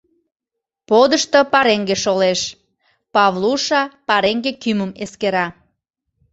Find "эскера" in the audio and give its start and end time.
5.03-5.47